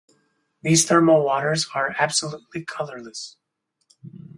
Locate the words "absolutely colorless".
1.99-3.37